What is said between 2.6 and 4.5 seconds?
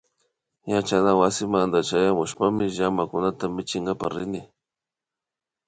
llamakunata michinkapak rini